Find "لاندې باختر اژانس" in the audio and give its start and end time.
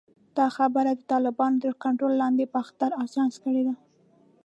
2.21-3.35